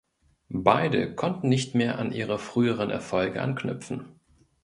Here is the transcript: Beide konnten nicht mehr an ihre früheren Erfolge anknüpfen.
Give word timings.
Beide 0.55 1.13
konnten 1.13 1.47
nicht 1.47 1.75
mehr 1.75 1.99
an 1.99 2.11
ihre 2.11 2.39
früheren 2.39 2.89
Erfolge 2.89 3.39
anknüpfen. 3.39 4.19